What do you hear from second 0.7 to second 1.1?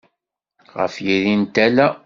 Ɣef